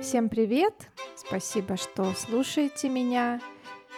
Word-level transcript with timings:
Всем 0.00 0.28
привет! 0.28 0.88
Спасибо, 1.16 1.76
что 1.76 2.12
слушаете 2.14 2.88
меня. 2.88 3.40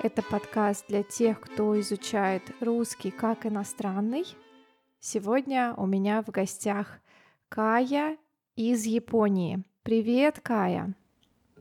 Это 0.03 0.23
подкаст 0.23 0.87
для 0.89 1.03
тех, 1.03 1.39
кто 1.41 1.79
изучает 1.79 2.43
русский 2.61 3.11
как 3.11 3.45
иностранный. 3.45 4.25
Сегодня 4.99 5.75
у 5.77 5.87
меня 5.87 6.23
в 6.23 6.31
гостях 6.31 7.01
Кая 7.51 8.17
из 8.57 8.87
Японии. 8.87 9.63
Привет, 9.83 10.41
Кая! 10.43 10.95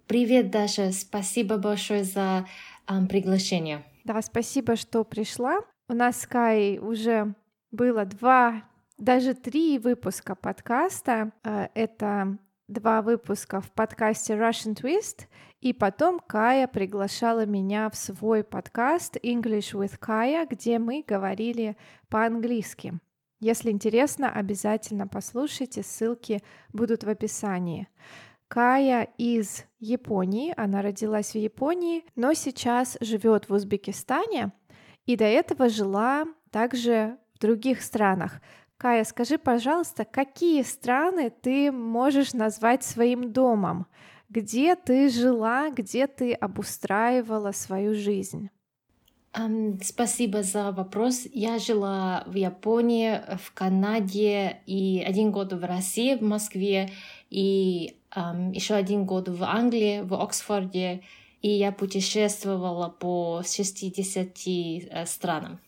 Привет, 0.08 0.52
Даша! 0.52 0.92
Спасибо 0.94 1.58
большое 1.58 2.06
за 2.06 2.48
um, 2.88 3.08
приглашение. 3.08 3.84
Да, 4.06 4.22
спасибо, 4.22 4.78
что 4.78 5.04
пришла. 5.04 5.60
У 5.90 5.94
нас 5.94 6.22
с 6.22 6.28
Каей 6.28 6.80
уже 6.80 7.36
было 7.72 8.06
два, 8.06 8.64
даже 8.98 9.34
три 9.34 9.78
выпуска 9.80 10.34
подкаста. 10.34 11.34
Э, 11.44 11.68
это 11.74 12.38
два 12.70 13.02
выпуска 13.02 13.62
в 13.62 13.72
подкасте 13.72 14.34
Russian 14.34 14.76
Twist, 14.76 15.26
и 15.60 15.74
потом 15.74 16.20
Кая 16.20 16.68
приглашала 16.68 17.46
меня 17.46 17.90
в 17.90 17.96
свой 17.96 18.44
подкаст 18.44 19.18
English 19.18 19.74
with 19.74 20.00
Kaya, 20.00 20.48
где 20.48 20.78
мы 20.78 21.04
говорили 21.06 21.76
по-английски. 22.10 23.00
Если 23.40 23.72
интересно, 23.72 24.32
обязательно 24.32 25.08
послушайте, 25.08 25.82
ссылки 25.82 26.44
будут 26.72 27.04
в 27.04 27.10
описании. 27.10 27.88
Кая 28.48 29.08
из 29.18 29.66
Японии, 29.80 30.54
она 30.56 30.82
родилась 30.82 31.32
в 31.32 31.38
Японии, 31.38 32.04
но 32.16 32.34
сейчас 32.34 32.98
живет 33.02 33.50
в 33.50 33.54
Узбекистане 33.54 34.52
и 35.06 35.16
до 35.16 35.26
этого 35.26 35.70
жила 35.70 36.26
также 36.52 37.18
в 37.34 37.40
других 37.40 37.82
странах. 37.82 38.42
Кая, 38.80 39.04
скажи, 39.04 39.38
пожалуйста, 39.38 40.06
какие 40.06 40.62
страны 40.62 41.32
ты 41.42 41.70
можешь 41.70 42.32
назвать 42.32 42.82
своим 42.82 43.34
домом? 43.34 43.88
Где 44.30 44.78
ты 44.78 45.10
жила, 45.10 45.70
где 45.70 46.08
ты 46.08 46.32
обустраивала 46.32 47.52
свою 47.52 47.94
жизнь? 47.94 48.50
Um, 49.34 49.84
спасибо 49.84 50.44
за 50.44 50.72
вопрос. 50.72 51.28
Я 51.34 51.60
жила 51.60 52.24
в 52.26 52.36
Японии, 52.36 53.22
в 53.38 53.54
Канаде 53.54 54.62
и 54.66 55.04
один 55.06 55.32
год 55.32 55.52
в 55.52 55.64
России, 55.66 56.16
в 56.16 56.22
Москве, 56.22 56.90
и 57.30 57.98
um, 58.16 58.54
еще 58.54 58.76
один 58.76 59.04
год 59.06 59.28
в 59.28 59.44
Англии, 59.44 60.00
в 60.04 60.14
Оксфорде, 60.14 61.02
и 61.42 61.50
я 61.50 61.74
путешествовала 61.74 62.88
по 62.88 63.42
60 63.44 64.28
э, 64.48 65.06
странам. 65.06 65.60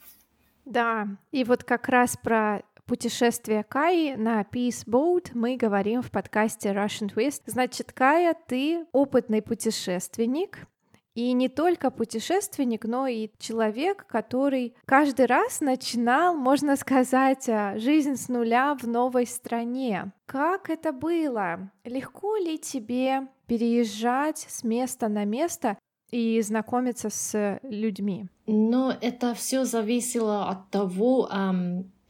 Да, 0.66 1.08
и 1.32 1.44
вот 1.44 1.64
как 1.66 1.89
раз 1.89 2.16
про 2.16 2.62
путешествие 2.92 3.64
Каи 3.64 4.16
на 4.16 4.42
Peace 4.42 4.86
Boat 4.86 5.30
мы 5.34 5.56
говорим 5.56 6.02
в 6.02 6.11
подкасте 6.11 6.72
Russian 6.72 7.09
Twist. 7.09 7.44
Значит, 7.45 7.94
Кая, 7.94 8.36
ты 8.48 8.86
опытный 8.92 9.42
путешественник, 9.42 10.67
и 11.16 11.31
не 11.31 11.48
только 11.48 11.89
путешественник, 11.89 12.83
но 12.83 13.08
и 13.08 13.30
человек, 13.39 14.06
который 14.08 14.75
каждый 14.83 15.28
раз 15.28 15.61
начинал, 15.61 16.36
можно 16.36 16.75
сказать, 16.75 17.48
а, 17.48 17.78
жизнь 17.78 18.17
с 18.17 18.28
нуля 18.28 18.75
в 18.75 18.86
новой 18.86 19.26
стране. 19.26 20.11
Как 20.26 20.70
это 20.70 20.92
было? 20.92 21.72
Легко 21.86 22.36
ли 22.36 22.58
тебе 22.58 23.30
переезжать 23.48 24.45
с 24.50 24.66
места 24.66 25.08
на 25.08 25.23
место 25.23 25.78
и 26.11 26.42
знакомиться 26.42 27.09
с 27.09 27.58
людьми? 27.64 28.26
Но 28.48 28.94
это 29.00 29.33
все 29.33 29.64
зависело 29.64 30.50
от 30.50 30.70
того, 30.72 31.30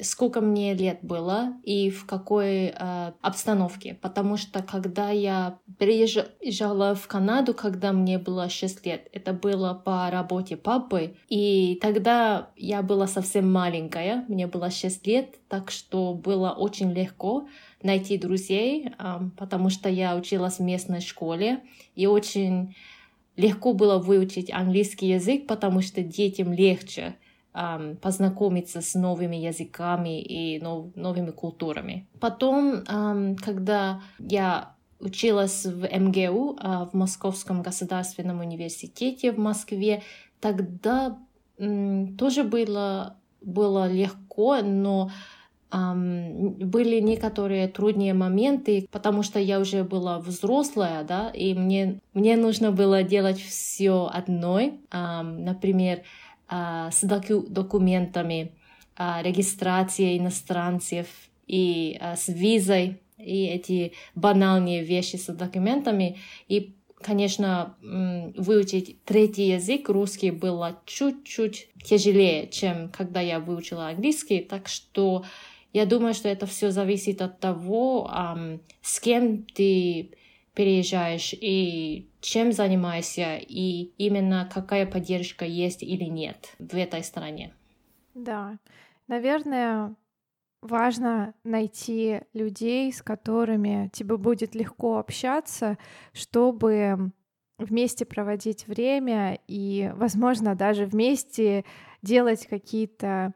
сколько 0.02 0.42
мне 0.42 0.74
лет 0.74 1.00
было 1.02 1.54
и 1.64 1.90
в 1.90 2.06
какой 2.06 2.68
э, 2.68 3.12
обстановке. 3.22 3.98
Потому 4.02 4.38
что 4.38 4.62
когда 4.62 5.10
я 5.10 5.60
переезжала 5.78 6.96
в 6.96 7.08
Канаду, 7.08 7.54
когда 7.54 7.92
мне 7.92 8.18
было 8.18 8.50
6 8.50 8.86
лет, 8.86 9.08
это 9.14 9.34
было 9.34 9.74
по 9.74 10.10
работе 10.10 10.58
папы, 10.58 11.16
и 11.30 11.78
тогда 11.82 12.50
я 12.56 12.82
была 12.82 13.08
совсем 13.08 13.52
маленькая, 13.52 14.26
мне 14.28 14.48
было 14.48 14.70
6 14.70 15.08
лет, 15.08 15.36
так 15.48 15.72
что 15.72 16.14
было 16.14 16.52
очень 16.52 16.92
легко 16.92 17.48
найти 17.84 18.18
друзей, 18.18 18.90
э, 18.98 19.20
потому 19.38 19.70
что 19.70 19.90
я 19.90 20.16
училась 20.16 20.58
в 20.58 20.64
местной 20.64 21.02
школе, 21.02 21.62
и 21.96 22.08
очень 22.08 22.76
легко 23.38 23.74
было 23.74 23.98
выучить 23.98 24.52
английский 24.52 25.10
язык, 25.10 25.48
потому 25.48 25.82
что 25.82 26.02
детям 26.02 26.54
легче 26.54 27.16
познакомиться 28.02 28.82
с 28.82 28.96
новыми 28.96 29.36
языками 29.36 30.22
и 30.22 30.60
нов, 30.62 30.96
новыми 30.96 31.32
культурами. 31.32 32.08
Потом, 32.20 32.84
когда 33.44 34.02
я 34.20 34.76
училась 35.02 35.66
в 35.66 35.88
МГУ, 35.88 36.58
uh, 36.58 36.90
в 36.90 36.94
Московском 36.94 37.62
государственном 37.62 38.40
университете 38.40 39.32
в 39.32 39.40
Москве, 39.40 40.04
тогда 40.40 41.18
тоже 42.18 42.44
было, 42.44 43.16
было 43.42 43.92
легко, 43.92 44.58
но 44.62 45.12
были 45.72 47.00
некоторые 47.00 47.68
трудные 47.68 48.14
моменты, 48.14 48.88
потому 48.92 49.24
что 49.24 49.40
я 49.40 49.60
уже 49.60 49.84
была 49.84 50.20
взрослая, 50.20 51.04
да, 51.04 51.30
и 51.30 51.54
мне, 51.54 52.02
мне 52.14 52.36
нужно 52.36 52.72
было 52.72 53.04
делать 53.04 53.40
все 53.40 54.10
одной. 54.12 54.82
Например, 54.92 56.02
а, 56.54 56.92
с 56.92 57.02
документами, 57.04 58.52
а, 58.98 59.22
иностранцев 60.18 61.08
и 61.48 61.98
а, 62.02 62.18
с 62.18 62.28
визой, 62.28 63.00
и 63.18 63.46
эти 63.46 63.94
банальные 64.16 64.84
вещи 64.84 65.16
с 65.16 65.28
документами. 65.34 66.18
И, 66.50 66.76
конечно, 67.00 67.78
выучить 67.82 69.02
третий 69.06 69.48
язык, 69.50 69.88
русский, 69.88 70.32
было 70.32 70.82
чуть-чуть 70.86 71.70
тяжелее, 71.86 72.50
чем 72.50 72.90
когда 72.90 73.22
я 73.22 73.40
выучила 73.40 73.88
английский. 73.88 74.42
Так 74.42 74.68
что 74.68 75.24
я 75.72 75.86
думаю, 75.86 76.14
что 76.14 76.28
это 76.28 76.48
все 76.48 76.72
зависит 76.72 77.22
от 77.22 77.40
того, 77.40 78.12
с 78.82 79.00
кем 79.00 79.44
ты 79.44 80.12
переезжаешь 80.54 81.34
и 81.34 82.11
чем 82.22 82.52
занимаешься, 82.52 83.38
и 83.38 83.92
именно 83.98 84.50
какая 84.54 84.86
поддержка 84.86 85.44
есть 85.46 85.84
или 85.84 86.06
нет 86.06 86.56
в 86.60 86.76
этой 86.76 87.04
стране. 87.04 87.54
Да, 88.14 88.58
наверное, 89.08 89.96
важно 90.62 91.34
найти 91.44 92.22
людей, 92.34 92.94
с 92.94 93.02
которыми 93.02 93.90
тебе 93.92 94.18
будет 94.18 94.56
легко 94.56 94.98
общаться, 94.98 95.78
чтобы 96.14 97.12
вместе 97.58 98.06
проводить 98.06 98.68
время 98.68 99.40
и, 99.48 99.92
возможно, 99.96 100.56
даже 100.56 100.86
вместе 100.86 101.66
делать 102.02 102.48
какие-то 102.48 103.34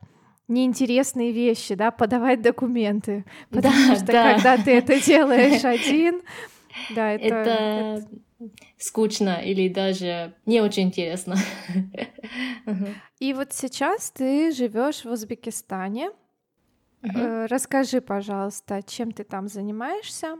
неинтересные 0.47 1.31
вещи, 1.31 1.75
да, 1.75 1.91
подавать 1.91 2.41
документы, 2.41 3.25
потому 3.49 3.73
да, 3.73 3.95
что 3.95 4.05
да. 4.05 4.33
когда 4.33 4.57
ты 4.57 4.71
это 4.77 4.99
делаешь 5.05 5.63
один, 5.63 6.21
да, 6.93 7.11
это, 7.11 7.25
это, 7.25 7.49
это 7.49 8.07
скучно 8.77 9.41
или 9.43 9.69
даже 9.69 10.33
не 10.45 10.61
очень 10.61 10.83
интересно. 10.83 11.35
И 13.19 13.33
вот 13.33 13.53
сейчас 13.53 14.11
ты 14.11 14.51
живешь 14.51 15.05
в 15.05 15.11
Узбекистане. 15.11 16.09
Угу. 17.03 17.47
Расскажи, 17.49 18.01
пожалуйста, 18.01 18.81
чем 18.85 19.11
ты 19.11 19.23
там 19.23 19.47
занимаешься? 19.47 20.37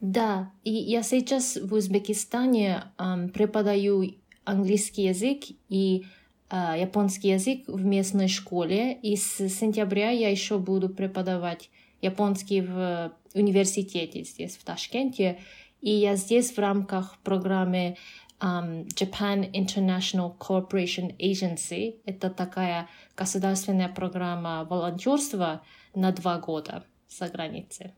Да, 0.00 0.50
и 0.64 0.72
я 0.72 1.02
сейчас 1.02 1.56
в 1.56 1.72
Узбекистане 1.72 2.84
um, 2.98 3.28
преподаю 3.28 4.16
английский 4.44 5.04
язык 5.04 5.44
и 5.68 6.04
uh, 6.50 6.78
японский 6.80 7.28
язык 7.28 7.68
в 7.68 7.84
местной 7.84 8.26
школе. 8.26 8.94
И 8.94 9.16
с 9.16 9.48
сентября 9.48 10.10
я 10.10 10.28
еще 10.28 10.58
буду 10.58 10.88
преподавать 10.88 11.70
японский 12.00 12.62
в 12.62 13.12
университете 13.32 14.24
здесь, 14.24 14.56
в 14.56 14.64
Ташкенте. 14.64 15.38
И 15.82 15.90
я 15.90 16.16
здесь 16.16 16.52
в 16.52 16.58
рамках 16.58 17.18
программы 17.24 17.96
um, 18.40 18.86
Japan 18.94 19.50
International 19.52 20.36
Cooperation 20.38 21.14
Agency. 21.18 22.00
Это 22.06 22.30
такая 22.30 22.88
государственная 23.16 23.88
программа 23.88 24.64
волонтерства 24.64 25.62
на 25.94 26.12
два 26.12 26.38
года 26.38 26.84
за 27.08 27.28
границей. 27.28 27.92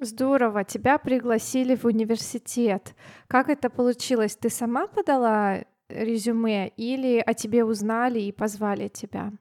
Здорово, 0.00 0.64
тебя 0.64 0.98
пригласили 0.98 1.74
в 1.74 1.84
университет. 1.84 2.94
Как 3.26 3.48
это 3.48 3.70
получилось? 3.70 4.36
Ты 4.36 4.50
сама 4.50 4.86
подала 4.86 5.64
резюме 5.88 6.68
или 6.76 7.22
о 7.24 7.34
тебе 7.34 7.64
узнали 7.64 8.20
и 8.20 8.32
позвали 8.32 8.88
тебя? 8.88 9.32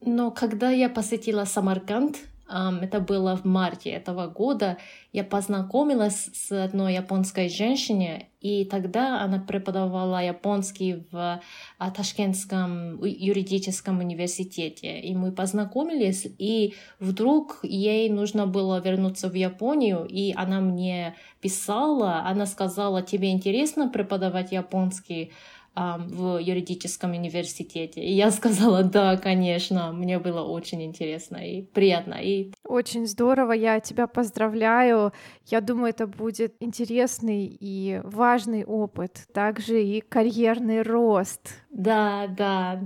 Но 0.00 0.30
когда 0.30 0.70
я 0.70 0.88
посетила 0.88 1.44
Самарканд, 1.44 2.18
это 2.48 3.00
было 3.00 3.36
в 3.36 3.44
марте 3.44 3.90
этого 3.90 4.26
года, 4.26 4.78
я 5.12 5.22
познакомилась 5.22 6.30
с 6.32 6.50
одной 6.52 6.94
японской 6.94 7.48
женщиной, 7.48 8.28
и 8.40 8.64
тогда 8.64 9.22
она 9.22 9.38
преподавала 9.38 10.22
японский 10.22 11.04
в 11.10 11.40
а, 11.78 11.90
Ташкентском 11.90 13.02
юридическом 13.04 13.98
университете. 13.98 15.00
И 15.00 15.14
мы 15.14 15.32
познакомились, 15.32 16.26
и 16.38 16.74
вдруг 17.00 17.58
ей 17.62 18.08
нужно 18.08 18.46
было 18.46 18.80
вернуться 18.80 19.28
в 19.28 19.34
Японию, 19.34 20.06
и 20.08 20.32
она 20.34 20.60
мне 20.60 21.16
писала, 21.40 22.22
она 22.24 22.46
сказала, 22.46 23.02
тебе 23.02 23.30
интересно 23.30 23.88
преподавать 23.88 24.52
японский? 24.52 25.32
В 25.74 26.38
юридическом 26.38 27.12
университете. 27.12 28.00
И 28.00 28.12
я 28.12 28.30
сказала, 28.30 28.82
да, 28.82 29.16
конечно, 29.16 29.92
мне 29.92 30.18
было 30.18 30.42
очень 30.42 30.82
интересно 30.82 31.36
и 31.36 31.62
приятно. 31.62 32.14
И... 32.14 32.52
Очень 32.64 33.06
здорово, 33.06 33.52
я 33.52 33.80
тебя 33.80 34.06
поздравляю. 34.06 35.12
Я 35.46 35.60
думаю, 35.60 35.90
это 35.90 36.06
будет 36.06 36.54
интересный 36.60 37.46
и 37.46 38.00
важный 38.02 38.64
опыт, 38.64 39.26
также 39.32 39.82
и 39.82 40.00
карьерный 40.00 40.82
рост. 40.82 41.48
Да, 41.70 42.26
да. 42.26 42.80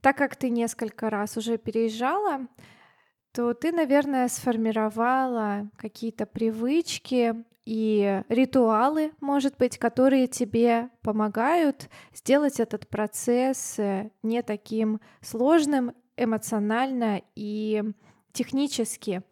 Так 0.00 0.16
как 0.16 0.36
ты 0.36 0.48
несколько 0.48 1.10
раз 1.10 1.36
уже 1.36 1.58
переезжала, 1.58 2.46
то 3.32 3.54
ты, 3.54 3.72
наверное, 3.72 4.28
сформировала 4.28 5.70
какие-то 5.76 6.26
привычки 6.26 7.44
и 7.64 8.22
ритуалы, 8.28 9.12
может 9.20 9.58
быть, 9.58 9.76
которые 9.76 10.26
тебе 10.26 10.88
помогают 11.02 11.90
сделать 12.14 12.60
этот 12.60 12.88
процесс 12.88 13.78
э, 13.78 14.10
не 14.22 14.42
таким 14.42 15.00
сложным 15.20 15.92
эмоционально 16.16 17.20
и 17.36 17.84
технически. 18.32 19.22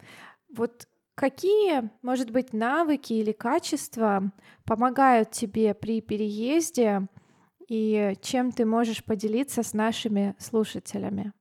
Вот 0.54 0.86
какие, 1.14 1.90
может 2.02 2.30
быть, 2.30 2.52
навыки 2.52 3.14
или 3.14 3.32
качества 3.32 4.30
помогают 4.64 5.30
тебе 5.30 5.74
при 5.74 6.00
переезде 6.00 7.08
и 7.68 8.14
чем 8.20 8.52
ты 8.52 8.64
можешь 8.64 9.02
поделиться 9.02 9.62
с 9.62 9.72
нашими 9.72 10.34
слушателями? 10.38 11.32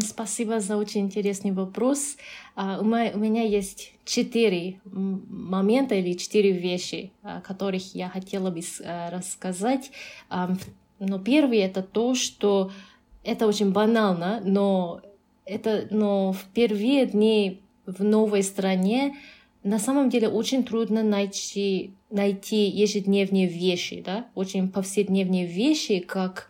Спасибо 0.00 0.60
за 0.60 0.76
очень 0.76 1.02
интересный 1.02 1.52
вопрос. 1.52 2.16
Uh, 2.56 2.80
у 3.14 3.18
меня 3.18 3.42
есть 3.42 3.92
четыре 4.04 4.80
момента 4.84 5.94
или 5.94 6.14
четыре 6.14 6.52
вещи, 6.52 7.12
о 7.22 7.40
которых 7.40 7.94
я 7.94 8.08
хотела 8.08 8.50
бы 8.50 8.58
uh, 8.58 9.10
рассказать. 9.10 9.90
Но 10.98 11.18
первый 11.18 11.58
это 11.58 11.82
то, 11.82 12.14
что 12.14 12.70
это 13.24 13.46
очень 13.46 13.72
банально, 13.72 14.40
но 14.44 15.00
это, 15.44 15.86
но 15.90 16.32
в 16.32 16.44
первые 16.54 17.06
дни 17.06 17.60
в 17.86 18.02
новой 18.04 18.42
стране 18.42 19.16
на 19.64 19.78
самом 19.78 20.10
деле 20.10 20.28
очень 20.28 20.64
трудно 20.64 21.02
найти, 21.02 21.92
найти 22.10 22.68
ежедневные 22.68 23.46
вещи, 23.46 24.02
да, 24.04 24.26
очень 24.34 24.68
повседневные 24.68 25.46
вещи, 25.46 26.00
как, 26.00 26.48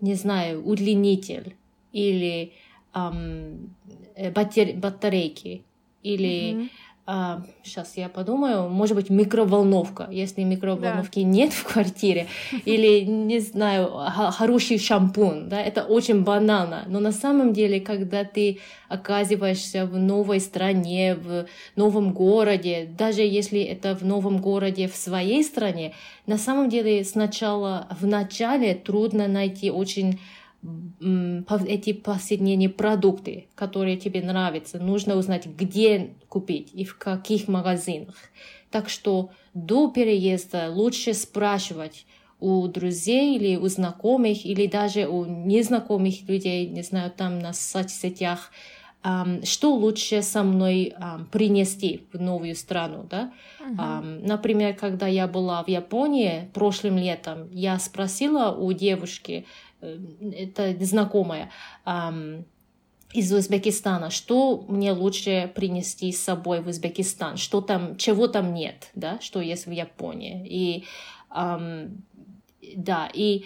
не 0.00 0.14
знаю, 0.14 0.64
удлинитель 0.64 1.56
или 1.92 2.52
эм, 2.94 3.74
батарейки 4.80 5.64
или 6.02 6.54
mm-hmm. 6.54 6.68
А, 7.04 7.42
сейчас 7.64 7.96
я 7.96 8.08
подумаю, 8.08 8.68
может 8.68 8.94
быть, 8.94 9.10
микроволновка, 9.10 10.06
если 10.12 10.44
микроволновки 10.44 11.20
да. 11.20 11.26
нет 11.26 11.52
в 11.52 11.64
квартире, 11.64 12.28
или, 12.64 13.00
не 13.00 13.40
знаю, 13.40 13.90
хороший 14.30 14.78
шампунь, 14.78 15.48
да, 15.48 15.60
это 15.60 15.82
очень 15.82 16.22
банально. 16.22 16.84
Но 16.86 17.00
на 17.00 17.10
самом 17.10 17.52
деле, 17.52 17.80
когда 17.80 18.22
ты 18.22 18.60
оказываешься 18.88 19.84
в 19.84 19.98
новой 19.98 20.38
стране, 20.38 21.16
в 21.16 21.46
новом 21.74 22.12
городе, 22.12 22.88
даже 22.96 23.22
если 23.22 23.60
это 23.60 23.96
в 23.96 24.04
новом 24.04 24.38
городе 24.38 24.86
в 24.86 24.94
своей 24.94 25.42
стране, 25.42 25.94
на 26.26 26.38
самом 26.38 26.68
деле 26.68 27.02
сначала, 27.02 27.88
в 28.00 28.06
начале 28.06 28.74
трудно 28.76 29.26
найти 29.26 29.72
очень 29.72 30.20
эти 31.00 31.92
повседневные 31.92 32.68
продукты, 32.68 33.48
которые 33.54 33.96
тебе 33.96 34.22
нравятся, 34.22 34.78
нужно 34.78 35.16
узнать, 35.16 35.46
где 35.46 36.14
купить 36.28 36.70
и 36.72 36.84
в 36.84 36.96
каких 36.98 37.48
магазинах. 37.48 38.14
Так 38.70 38.88
что 38.88 39.30
до 39.54 39.88
переезда 39.90 40.70
лучше 40.70 41.14
спрашивать 41.14 42.06
у 42.38 42.66
друзей 42.68 43.36
или 43.36 43.56
у 43.56 43.68
знакомых, 43.68 44.44
или 44.44 44.66
даже 44.66 45.06
у 45.06 45.24
незнакомых 45.24 46.28
людей, 46.28 46.66
не 46.66 46.82
знаю, 46.82 47.10
там 47.10 47.38
на 47.38 47.52
соцсетях, 47.52 48.50
что 49.44 49.74
лучше 49.74 50.22
со 50.22 50.44
мной 50.44 50.94
принести 51.32 52.06
в 52.12 52.20
новую 52.20 52.54
страну, 52.54 53.04
да? 53.10 53.32
Uh-huh. 53.60 54.26
Например, 54.26 54.74
когда 54.74 55.08
я 55.08 55.26
была 55.26 55.62
в 55.64 55.68
Японии 55.68 56.48
прошлым 56.54 56.98
летом, 56.98 57.48
я 57.50 57.78
спросила 57.80 58.52
у 58.52 58.72
девушки, 58.72 59.44
это 59.82 60.74
знакомая, 60.84 61.50
из 63.12 63.30
Узбекистана, 63.30 64.08
что 64.10 64.64
мне 64.68 64.92
лучше 64.92 65.50
принести 65.54 66.12
с 66.12 66.22
собой 66.22 66.62
в 66.62 66.68
Узбекистан, 66.68 67.36
что 67.36 67.60
там, 67.60 67.96
чего 67.96 68.26
там 68.26 68.54
нет, 68.54 68.88
да, 68.94 69.20
что 69.20 69.42
есть 69.42 69.66
в 69.66 69.70
Японии. 69.70 70.46
И 70.48 70.84
эм, 71.34 72.04
да, 72.76 73.10
и 73.12 73.44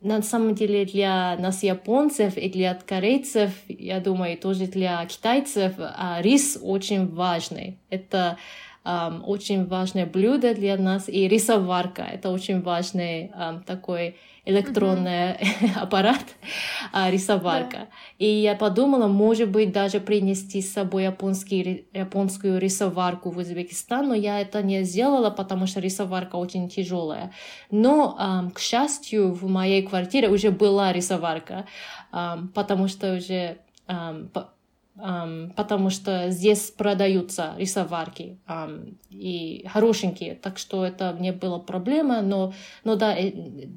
на 0.00 0.22
самом 0.22 0.54
деле 0.54 0.84
для 0.84 1.36
нас 1.38 1.62
японцев 1.62 2.36
и 2.36 2.48
для 2.48 2.74
корейцев, 2.74 3.50
я 3.68 4.00
думаю, 4.00 4.38
тоже 4.38 4.66
для 4.66 5.04
китайцев, 5.06 5.74
а, 5.78 6.20
рис 6.22 6.58
очень 6.62 7.08
важный. 7.08 7.78
Это 7.90 8.38
um, 8.84 9.22
очень 9.22 9.66
важное 9.66 10.06
блюдо 10.06 10.54
для 10.54 10.76
нас, 10.76 11.08
и 11.08 11.26
рисоварка— 11.26 12.02
это 12.12 12.30
очень 12.30 12.62
важный 12.62 13.32
um, 13.36 13.64
такой 13.64 14.16
электронный 14.48 15.32
uh-huh. 15.32 15.76
аппарат, 15.82 16.24
а, 16.92 17.10
рисоварка. 17.10 17.76
Да. 17.76 17.86
И 18.18 18.26
я 18.26 18.54
подумала, 18.54 19.06
может 19.06 19.50
быть, 19.50 19.72
даже 19.72 20.00
принести 20.00 20.62
с 20.62 20.72
собой 20.72 21.04
японский, 21.04 21.86
японскую 21.92 22.58
рисоварку 22.58 23.30
в 23.30 23.36
Узбекистан, 23.36 24.08
но 24.08 24.14
я 24.14 24.40
это 24.40 24.62
не 24.62 24.84
сделала, 24.84 25.30
потому 25.30 25.66
что 25.66 25.80
рисоварка 25.80 26.36
очень 26.36 26.68
тяжелая. 26.70 27.30
Но, 27.70 28.16
а, 28.18 28.50
к 28.50 28.58
счастью, 28.58 29.32
в 29.34 29.46
моей 29.48 29.82
квартире 29.82 30.28
уже 30.30 30.50
была 30.50 30.92
рисоварка, 30.92 31.66
а, 32.10 32.38
потому 32.54 32.88
что 32.88 33.16
уже 33.16 33.58
um, 34.98 35.52
потому 35.54 35.90
что 35.90 36.30
здесь 36.30 36.70
продаются 36.70 37.54
рисоварки 37.56 38.38
um, 38.46 38.96
и 39.10 39.64
хорошенькие, 39.68 40.34
так 40.34 40.58
что 40.58 40.84
это 40.84 41.16
не 41.18 41.32
было 41.32 41.58
проблема, 41.58 42.20
но, 42.20 42.52
но 42.84 42.96
да, 42.96 43.16
э, 43.16 43.32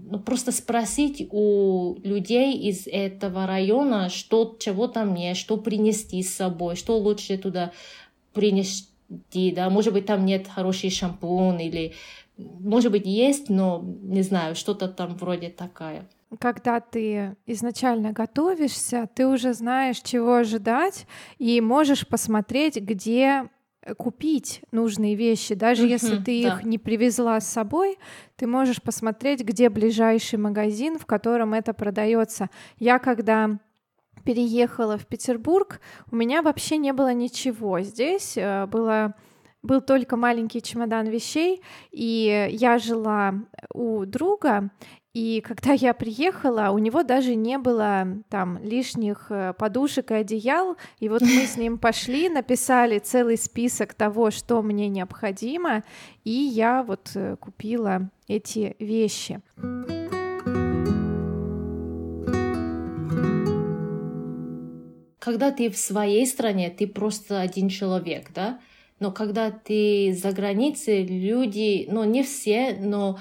ну, 0.10 0.20
просто 0.20 0.52
спросить 0.52 1.28
у 1.32 1.98
людей 2.04 2.58
из 2.58 2.88
этого 2.88 3.46
района, 3.46 4.10
что, 4.10 4.56
чего 4.60 4.88
там 4.88 5.14
нет, 5.14 5.38
что 5.38 5.58
принести 5.58 6.22
с 6.24 6.36
собой, 6.36 6.76
что 6.76 6.98
лучше 6.98 7.38
туда 7.38 7.72
принести, 8.34 9.52
да, 9.52 9.70
может 9.70 9.94
быть, 9.94 10.06
там 10.06 10.26
нет 10.26 10.48
хороший 10.48 10.90
шампунь 10.90 11.62
или, 11.62 11.94
может 12.38 12.92
быть, 12.92 13.06
есть, 13.06 13.50
но 13.50 13.84
не 13.84 14.24
знаю, 14.24 14.56
что-то 14.56 14.88
там 14.88 15.16
вроде 15.16 15.50
такая 15.50 16.08
когда 16.40 16.80
ты 16.80 17.36
изначально 17.46 18.12
готовишься, 18.14 19.10
ты 19.14 19.28
уже 19.28 19.54
знаешь, 19.54 20.00
чего 20.00 20.36
ожидать, 20.36 21.08
и 21.38 21.60
можешь 21.62 22.08
посмотреть, 22.08 22.78
где 22.78 23.50
купить 23.98 24.62
нужные 24.72 25.16
вещи. 25.16 25.56
Даже 25.56 25.86
uh-huh, 25.86 25.92
если 25.92 26.18
ты 26.18 26.44
да. 26.44 26.50
их 26.50 26.64
не 26.64 26.78
привезла 26.78 27.40
с 27.40 27.48
собой, 27.48 27.98
ты 28.36 28.46
можешь 28.46 28.82
посмотреть, 28.82 29.44
где 29.44 29.70
ближайший 29.70 30.38
магазин, 30.38 31.00
в 31.00 31.06
котором 31.06 31.54
это 31.54 31.74
продается. 31.74 32.50
Я 32.78 33.00
когда 33.00 33.60
переехала 34.24 34.98
в 34.98 35.08
Петербург, 35.08 35.82
у 36.12 36.16
меня 36.16 36.44
вообще 36.44 36.78
не 36.78 36.94
было 36.94 37.12
ничего. 37.14 37.82
Здесь 37.82 38.38
э, 38.38 38.68
было 38.68 39.16
был 39.64 39.82
только 39.82 40.18
маленький 40.18 40.62
чемодан 40.62 41.08
вещей, 41.08 41.62
и 41.92 42.48
я 42.52 42.80
жила 42.80 43.36
у 43.74 44.06
друга, 44.06 44.72
и 45.14 45.42
когда 45.42 45.74
я 45.74 45.94
приехала, 45.94 46.70
у 46.72 46.78
него 46.78 47.04
даже 47.04 47.36
не 47.36 47.58
было 47.58 48.08
там 48.30 48.64
лишних 48.64 49.28
э, 49.30 49.54
подушек 49.58 50.12
и 50.12 50.16
одеял. 50.16 50.78
И 51.00 51.10
вот 51.10 51.22
мы 51.22 51.46
с 51.46 51.58
ним 51.58 51.78
пошли, 51.78 52.30
написали 52.30 52.98
целый 52.98 53.38
список 53.38 53.94
того, 53.94 54.32
что 54.32 54.62
мне 54.62 54.88
необходимо, 54.88 55.84
и 56.24 56.32
я 56.32 56.82
вот 56.84 57.12
э, 57.16 57.36
купила 57.36 58.10
эти 58.30 58.78
вещи. 58.80 59.42
Когда 65.20 65.52
ты 65.52 65.70
в 65.70 65.78
своей 65.78 66.26
стране, 66.26 66.70
ты 66.70 66.88
просто 66.88 67.42
один 67.42 67.68
человек, 67.68 68.32
да? 68.34 68.62
Но 69.02 69.12
когда 69.12 69.52
ты 69.52 70.14
за 70.14 70.32
границей, 70.32 71.04
люди, 71.06 71.88
ну 71.92 72.04
не 72.06 72.24
все, 72.24 72.78
но 72.80 73.20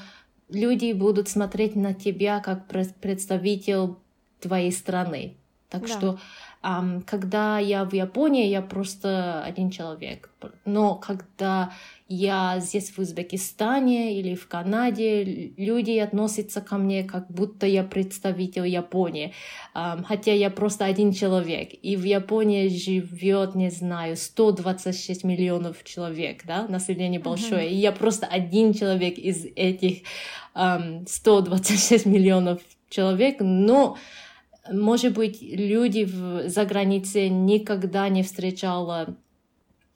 люди 0.53 0.93
будут 0.93 1.29
смотреть 1.29 1.77
на 1.77 1.95
тебя 1.95 2.41
как 2.41 2.67
представитель 2.67 3.95
твоей 4.41 4.73
страны. 4.73 5.37
Так 5.71 5.83
Да. 5.83 5.89
что, 5.89 6.19
ам, 6.63 7.03
когда 7.03 7.59
я 7.61 7.85
в 7.85 7.95
Японии, 7.95 8.49
я 8.49 8.61
просто 8.61 9.43
один 9.45 9.71
человек. 9.71 10.31
Но 10.65 10.97
когда 10.97 11.73
я 12.09 12.57
здесь 12.59 12.91
в 12.91 12.99
Узбекистане 12.99 14.19
или 14.19 14.35
в 14.35 14.49
Канаде, 14.49 15.23
люди 15.57 15.97
относятся 15.99 16.61
ко 16.61 16.77
мне, 16.77 17.05
как 17.05 17.31
будто 17.31 17.67
я 17.67 17.85
представитель 17.85 18.67
Японии. 18.67 19.33
Ам, 19.75 20.03
хотя 20.03 20.33
я 20.33 20.51
просто 20.51 20.85
один 20.87 21.13
человек. 21.13 21.71
И 21.83 21.97
в 21.97 22.03
Японии 22.05 22.67
живет, 22.69 23.55
не 23.55 23.71
знаю, 23.71 24.17
126 24.17 25.23
миллионов 25.25 25.85
человек, 25.85 26.45
да, 26.45 26.67
население 26.69 27.21
большое. 27.21 27.71
И 27.71 27.77
я 27.77 27.93
просто 27.93 28.27
один 28.27 28.75
человек 28.75 29.19
из 29.19 29.47
этих 29.55 30.03
ам, 30.55 31.07
126 31.07 32.07
миллионов 32.07 32.61
человек, 32.89 33.37
но 33.41 33.97
может 34.71 35.15
быть, 35.15 35.41
люди 35.43 36.05
в, 36.05 36.49
за 36.49 36.65
границей 36.65 37.29
никогда 37.29 38.09
не 38.09 38.23
встречала 38.23 39.17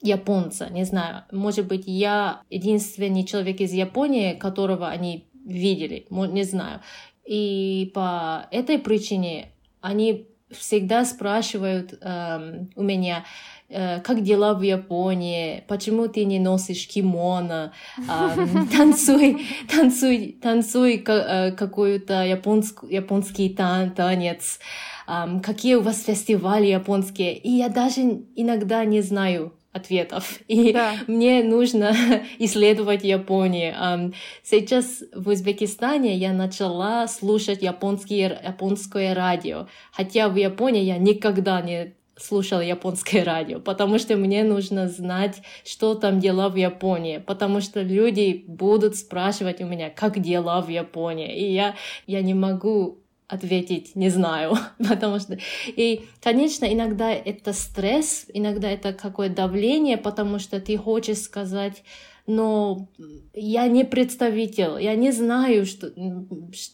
японца, 0.01 0.69
не 0.69 0.83
знаю. 0.83 1.23
Может 1.31 1.67
быть, 1.67 1.83
я 1.85 2.41
единственный 2.49 3.23
человек 3.23 3.59
из 3.61 3.73
Японии, 3.73 4.33
которого 4.33 4.87
они 4.87 5.27
видели, 5.45 6.05
не 6.09 6.43
знаю. 6.43 6.81
И 7.25 7.91
по 7.93 8.47
этой 8.51 8.77
причине 8.79 9.51
они 9.81 10.27
всегда 10.51 11.05
спрашивают 11.05 11.97
эм, 12.01 12.69
у 12.75 12.83
меня, 12.83 13.25
как 13.69 14.21
дела 14.23 14.53
в 14.53 14.61
Японии, 14.61 15.63
почему 15.67 16.07
ты 16.07 16.23
не 16.25 16.39
носишь 16.39 16.87
кимоно, 16.87 17.73
Ам, 18.07 18.67
танцуй, 18.71 19.45
танцуй, 19.73 20.37
танцуй 20.41 21.03
э, 21.07 21.51
какой-то 21.51 22.13
японск- 22.25 22.87
японский 22.89 23.49
тан- 23.49 23.91
танец, 23.91 24.59
Ам, 25.07 25.39
какие 25.41 25.75
у 25.75 25.81
вас 25.81 26.03
фестивали 26.03 26.67
японские. 26.67 27.37
И 27.37 27.51
я 27.51 27.69
даже 27.69 28.01
иногда 28.35 28.83
не 28.85 29.01
знаю 29.01 29.53
ответов. 29.71 30.39
И 30.47 30.71
Да. 30.71 30.93
мне 31.07 31.43
нужно 31.43 31.91
исследовать 32.39 33.03
Японию. 33.03 33.73
Ам, 33.77 34.13
Сейчас 34.43 35.03
в 35.13 35.27
Узбекистане 35.29 36.15
я 36.15 36.31
начала 36.33 37.07
слушать 37.07 37.61
японские, 37.61 38.39
японское 38.45 39.13
радио. 39.13 39.67
Хотя 39.91 40.29
в 40.29 40.35
Японии 40.37 40.83
я 40.83 40.97
никогда 40.97 41.61
не 41.61 41.93
слушала 42.17 42.61
японское 42.61 43.23
радио, 43.25 43.59
потому 43.59 43.99
что 43.99 44.15
мне 44.15 44.43
нужно 44.43 44.87
знать, 44.87 45.41
что 45.63 45.95
там 45.95 46.19
дела 46.19 46.49
в 46.49 46.55
Японии, 46.55 47.17
потому 47.17 47.61
что 47.61 47.81
люди 47.81 48.43
будут 48.47 48.95
спрашивать 48.95 49.61
у 49.61 49.65
меня, 49.65 49.89
как 49.89 50.19
дела 50.19 50.61
в 50.61 50.69
Японии, 50.69 51.35
и 51.35 51.53
я, 51.53 51.75
я 52.07 52.21
не 52.21 52.33
могу 52.33 52.99
ответить 53.27 53.95
не 53.95 54.09
знаю, 54.09 54.55
потому 54.77 55.19
что 55.19 55.37
и 55.67 56.05
конечно 56.21 56.65
иногда 56.65 57.11
это 57.11 57.53
стресс, 57.53 58.25
иногда 58.33 58.69
это 58.69 58.93
какое 58.93 59.29
давление, 59.29 59.97
потому 59.97 60.39
что 60.39 60.59
ты 60.59 60.77
хочешь 60.77 61.21
сказать 61.21 61.83
но 62.27 62.89
я 63.33 63.67
не 63.67 63.83
представитель, 63.83 64.81
я 64.81 64.95
не 64.95 65.11
знаю, 65.11 65.65
что... 65.65 65.93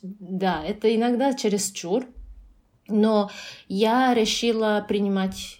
Да, 0.02 0.64
это 0.66 0.94
иногда 0.96 1.34
чересчур, 1.34 2.06
но 2.92 3.32
я 3.68 4.14
решила 4.14 4.86
принимать, 4.88 5.60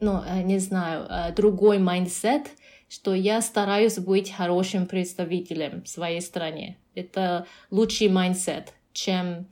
ну, 0.00 0.22
э, 0.24 0.42
не 0.42 0.58
знаю, 0.58 1.06
э, 1.08 1.32
другой 1.34 1.78
mindset, 1.78 2.48
что 2.88 3.14
я 3.14 3.40
стараюсь 3.42 3.98
быть 3.98 4.30
хорошим 4.30 4.86
представителем 4.86 5.84
своей 5.84 6.20
стране. 6.20 6.78
Это 6.94 7.46
лучший 7.70 8.08
mindset, 8.08 8.72
чем 8.92 9.46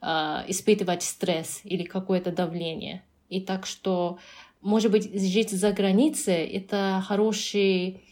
э, 0.00 0.06
испытывать 0.48 1.02
стресс 1.02 1.60
или 1.64 1.84
какое-то 1.84 2.32
давление. 2.32 3.02
И 3.28 3.40
так 3.40 3.66
что, 3.66 4.18
может 4.60 4.90
быть, 4.90 5.10
жить 5.20 5.50
за 5.50 5.72
границей— 5.72 6.46
это 6.52 7.02
хороший 7.06 8.02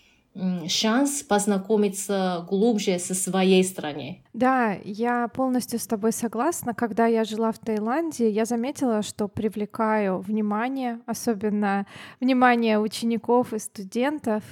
шанс 0.68 1.22
познакомиться 1.22 2.46
глубже 2.48 2.98
со 2.98 3.14
своей 3.14 3.64
страной. 3.64 4.22
Да, 4.32 4.76
я 4.84 5.28
полностью 5.28 5.78
с 5.78 5.86
тобой 5.86 6.12
согласна. 6.12 6.74
Когда 6.74 7.06
я 7.06 7.24
жила 7.24 7.52
в 7.52 7.58
Таиланде, 7.58 8.30
я 8.30 8.44
заметила, 8.44 9.02
что 9.02 9.28
привлекаю 9.28 10.18
внимание, 10.18 11.00
особенно 11.06 11.86
внимание 12.20 12.78
учеников 12.78 13.52
и 13.52 13.58
студентов. 13.58 14.42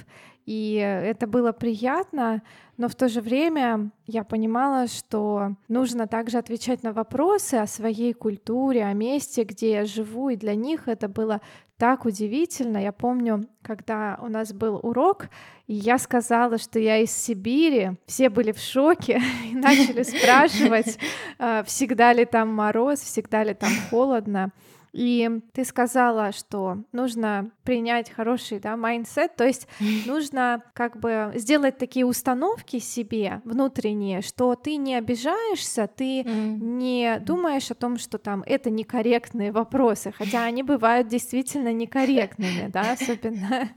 И 0.45 0.73
это 0.73 1.27
было 1.27 1.51
приятно, 1.51 2.41
но 2.75 2.87
в 2.87 2.95
то 2.95 3.07
же 3.07 3.21
время 3.21 3.91
я 4.07 4.23
понимала, 4.23 4.87
что 4.87 5.55
нужно 5.67 6.07
также 6.07 6.39
отвечать 6.39 6.81
на 6.81 6.91
вопросы 6.91 7.55
о 7.55 7.67
своей 7.67 8.13
культуре, 8.13 8.83
о 8.83 8.93
месте, 8.93 9.43
где 9.43 9.71
я 9.73 9.85
живу, 9.85 10.29
и 10.29 10.35
для 10.35 10.55
них 10.55 10.87
это 10.87 11.07
было 11.07 11.41
так 11.79 12.05
удивительно. 12.05 12.77
Я 12.77 12.91
помню, 12.91 13.47
когда 13.61 14.19
у 14.21 14.27
нас 14.27 14.51
был 14.51 14.81
урок, 14.83 15.29
и 15.65 15.73
я 15.73 15.97
сказала, 15.97 16.57
что 16.57 16.77
я 16.77 16.97
из 16.97 17.11
Сибири, 17.11 17.91
все 18.05 18.29
были 18.29 18.51
в 18.51 18.59
шоке 18.59 19.21
и 19.49 19.55
начали 19.55 20.03
спрашивать, 20.03 20.99
э, 21.39 21.63
всегда 21.65 22.11
ли 22.11 22.25
там 22.25 22.49
мороз, 22.49 22.99
всегда 22.99 23.45
ли 23.45 23.53
там 23.53 23.71
холодно. 23.89 24.51
И 24.91 25.29
ты 25.53 25.63
сказала, 25.65 26.31
что 26.31 26.83
нужно 26.91 27.51
принять 27.63 28.09
хороший 28.09 28.59
да, 28.59 28.75
mindset, 28.75 29.35
то 29.35 29.45
есть 29.45 29.67
нужно 30.05 30.63
как 30.73 30.99
бы 30.99 31.31
сделать 31.35 31.77
такие 31.77 32.05
установки 32.05 32.79
себе 32.79 33.41
внутренние, 33.45 34.21
что 34.21 34.55
ты 34.55 34.77
не 34.77 34.95
обижаешься, 34.95 35.87
ты 35.87 36.23
не 36.23 37.19
думаешь 37.19 37.69
о 37.71 37.75
том, 37.75 37.97
что 37.97 38.17
там 38.17 38.43
это 38.45 38.69
некорректные 38.69 39.51
вопросы, 39.51 40.11
хотя 40.17 40.43
они 40.43 40.63
бывают 40.63 41.07
действительно 41.07 41.71
некорректными, 41.71 42.67
да, 42.71 42.93
особенно 42.93 43.69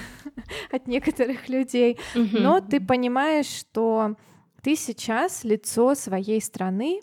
от 0.70 0.86
некоторых 0.86 1.48
людей. 1.48 1.98
Но 2.14 2.60
ты 2.60 2.80
понимаешь, 2.80 3.46
что 3.46 4.16
ты 4.62 4.76
сейчас 4.76 5.44
лицо 5.44 5.94
своей 5.94 6.40
страны. 6.40 7.02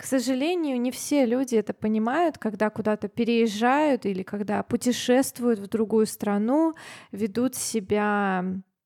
К 0.00 0.04
сожалению, 0.04 0.80
не 0.80 0.90
все 0.90 1.26
люди 1.26 1.56
это 1.56 1.74
понимают, 1.74 2.38
когда 2.38 2.70
куда-то 2.70 3.08
переезжают 3.08 4.06
или 4.06 4.22
когда 4.22 4.62
путешествуют 4.62 5.58
в 5.58 5.68
другую 5.68 6.06
страну, 6.06 6.74
ведут 7.12 7.54
себя 7.54 8.42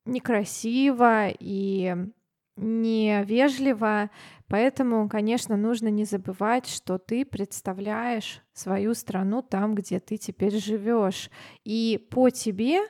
некрасиво 0.06 1.28
и 1.38 1.94
невежливо. 2.56 4.10
Поэтому, 4.48 5.08
конечно, 5.08 5.56
нужно 5.56 5.86
не 5.86 6.04
забывать, 6.04 6.66
что 6.66 6.98
ты 6.98 7.24
представляешь 7.24 8.42
свою 8.52 8.92
страну 8.94 9.40
там, 9.40 9.76
где 9.76 10.00
ты 10.00 10.16
теперь 10.16 10.56
живешь. 10.56 11.30
И 11.62 12.04
по 12.10 12.30
тебе, 12.30 12.80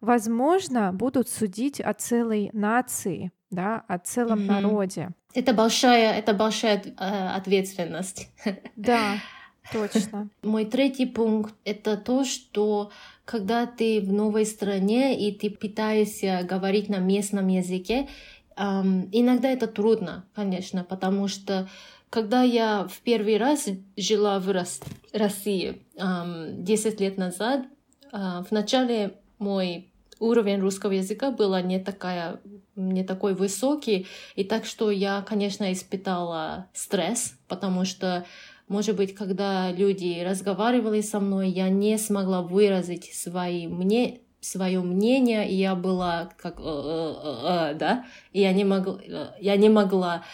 возможно, 0.00 0.92
будут 0.92 1.28
судить 1.28 1.80
о 1.80 1.92
целой 1.94 2.50
нации, 2.52 3.32
да, 3.50 3.84
о 3.88 3.98
целом 3.98 4.40
Мгм. 4.40 4.46
народе. 4.46 5.10
Это 5.34 5.52
большая, 5.52 6.12
это 6.14 6.32
большая 6.34 6.82
э, 6.84 7.28
ответственность. 7.36 8.28
Да, 8.76 9.16
точно. 9.72 10.28
Мой 10.42 10.64
третий 10.64 11.06
пункт— 11.06 11.54
это 11.64 11.96
то, 11.96 12.24
что 12.24 12.90
когда 13.24 13.66
ты 13.66 14.00
в 14.00 14.12
новой 14.12 14.44
стране 14.44 15.28
и 15.28 15.32
ты 15.32 15.50
пытаешься 15.50 16.40
говорить 16.48 16.88
на 16.88 16.96
местном 16.98 17.46
языке, 17.46 18.08
ам, 18.56 19.08
иногда 19.12 19.48
это 19.48 19.68
трудно, 19.68 20.24
конечно, 20.34 20.82
потому 20.82 21.28
что 21.28 21.68
когда 22.08 22.42
я 22.42 22.88
в 22.88 22.98
первый 23.00 23.36
раз 23.36 23.68
жила 23.96 24.40
в 24.40 24.48
Рос- 24.50 24.82
России 25.12 25.82
ам, 25.96 26.64
10 26.64 26.98
лет 26.98 27.16
назад, 27.18 27.66
а, 28.10 28.44
вначале 28.50 29.14
мой 29.38 29.89
уровень 30.20 30.60
русского 30.60 30.92
языка 30.92 31.30
был 31.30 31.56
не, 31.64 31.80
такая, 31.80 32.40
не 32.76 33.02
такой 33.02 33.34
высокий, 33.34 34.06
и 34.36 34.44
так 34.44 34.64
что 34.64 34.90
я, 34.90 35.22
конечно, 35.22 35.72
испытала 35.72 36.68
стресс, 36.72 37.34
потому 37.48 37.84
что 37.84 38.24
может 38.68 38.94
быть, 38.94 39.16
когда 39.16 39.72
люди 39.72 40.22
разговаривали 40.24 41.00
со 41.00 41.18
мной, 41.18 41.48
я 41.48 41.68
не 41.68 41.98
смогла 41.98 42.40
выразить 42.40 43.12
свои 43.12 43.66
мне 43.66 44.20
свое 44.40 44.80
мнение, 44.80 45.50
и 45.50 45.56
я 45.56 45.74
была 45.74 46.30
как 46.36 46.60
э, 46.60 46.62
э, 46.62 47.72
э, 47.72 47.74
да, 47.74 48.06
и 48.32 48.40
я 48.40 48.52
не 48.52 48.64
могла, 48.64 49.00
я 49.38 49.56
не 49.56 49.68
могла 49.68 50.24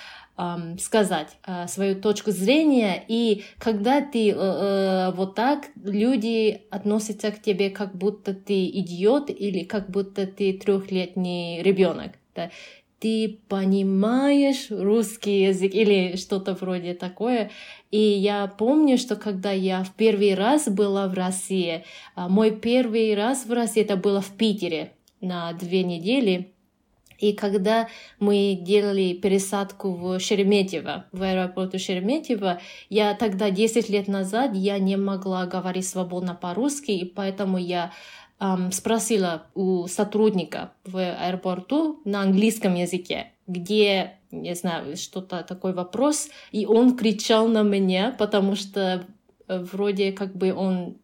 сказать 0.79 1.39
э, 1.47 1.67
свою 1.67 2.01
точку 2.01 2.31
зрения, 2.31 3.03
и 3.09 3.45
когда 3.59 4.03
ты 4.03 4.31
э, 4.31 4.35
э, 4.35 5.13
вот 5.13 5.35
так, 5.35 5.69
люди 5.83 6.63
относятся 6.71 7.31
к 7.31 7.41
тебе 7.41 7.71
как 7.71 7.97
будто 7.97 8.35
ты 8.35 8.67
идиот 8.67 9.31
или 9.31 9.65
как 9.65 9.89
будто 9.91 10.27
ты 10.27 10.53
трехлетний 10.53 11.63
ребенок, 11.63 12.13
да. 12.35 12.51
Ты 12.99 13.41
понимаешь 13.49 14.69
русский 14.71 15.43
язык 15.43 15.75
или 15.75 16.17
что-то 16.17 16.55
вроде 16.55 16.95
такое. 16.95 17.51
И 17.91 17.99
я 17.99 18.47
помню, 18.47 18.97
что 18.97 19.17
когда 19.17 19.53
я 19.53 19.85
в 19.85 19.95
первый 19.95 20.35
раз 20.35 20.67
была 20.69 21.07
в 21.07 21.13
России, 21.13 21.85
а, 22.15 22.31
мой 22.31 22.53
первый 22.53 23.15
раз 23.15 23.45
в 23.45 23.53
России 23.53 23.83
это 23.83 23.97
было 23.97 24.23
в 24.23 24.31
Питере 24.31 24.93
на 25.21 25.53
две 25.53 25.85
недели. 25.85 26.55
И 27.19 27.33
когда 27.33 27.89
мы 28.19 28.59
делали 28.61 29.15
пересадку 29.15 29.93
в 29.93 30.21
Шереметьево, 30.21 31.07
в 31.13 31.23
аэропорту 31.23 31.79
Шереметьево, 31.79 32.61
я 32.89 33.15
тогда, 33.15 33.51
10 33.51 33.89
лет 33.89 34.09
назад, 34.09 34.55
я 34.55 34.79
не 34.79 34.97
могла 34.97 35.47
говорить 35.47 35.89
свободно 35.89 36.35
по-русски, 36.35 36.91
и 36.91 37.05
поэтому 37.05 37.59
я 37.59 37.93
эм, 38.41 38.73
спросила 38.73 39.45
у 39.55 39.87
сотрудника 39.87 40.73
в 40.85 40.99
аэропорту 40.99 42.01
на 42.05 42.23
английском 42.23 42.75
языке, 42.75 43.33
где, 43.47 44.19
не 44.31 44.55
знаю, 44.55 44.97
что-то 44.97 45.43
такой 45.43 45.73
вопрос, 45.73 46.29
и 46.53 46.67
он 46.67 46.97
кричал 46.97 47.49
на 47.49 47.63
меня, 47.63 48.15
потому 48.19 48.57
что 48.57 49.07
э, 49.49 49.59
вроде 49.59 50.13
как 50.13 50.37
бы 50.37 50.53
он, 50.53 50.99